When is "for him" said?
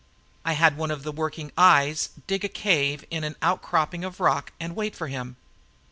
4.95-5.35